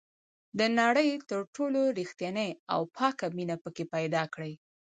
د 0.59 0.61
نړۍ 0.79 1.09
تر 1.29 1.39
ټولو 1.55 1.81
ریښتینې 1.99 2.49
او 2.73 2.81
پاکه 2.95 3.27
مینه 3.35 3.55
پکې 3.63 3.83
پیدا 3.95 4.23
کړئ. 4.33 4.53